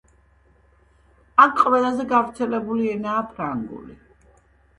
[1.45, 3.97] აქ ყველაზე გავრცელებული ენაა ფრანგული.